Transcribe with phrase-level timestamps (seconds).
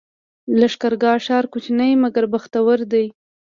[0.59, 3.05] لښکرګاه ښار کوچنی مګر بختور دی